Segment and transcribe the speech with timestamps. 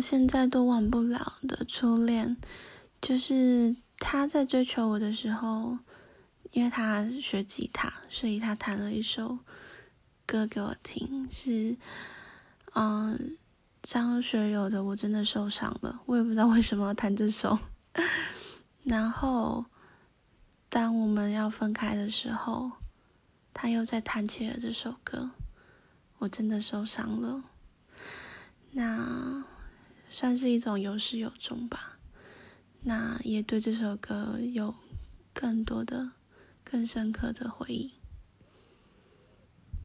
[0.00, 2.36] 现在都忘不了的初恋，
[3.00, 5.78] 就是他在追求我的时候，
[6.52, 9.38] 因为他学吉他，所以他弹了一首
[10.24, 11.76] 歌给我听，是
[12.74, 13.36] 嗯
[13.82, 17.58] 张学友的《我真的受伤了》，我也不知道为什么要弹这首。
[18.84, 19.64] 然后
[20.68, 22.70] 当我们要分开的时候，
[23.52, 25.30] 他又在弹起了这首歌，
[26.18, 27.42] 我真的受伤了。
[28.70, 29.27] 那。
[30.10, 31.98] 算是一种有始有终吧，
[32.82, 34.74] 那也对这首歌有
[35.32, 36.12] 更多的、
[36.64, 37.92] 更深刻的回忆。